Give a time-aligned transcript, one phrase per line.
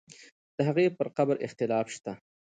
[0.57, 2.11] د هغې پر قبر اختلاف شته.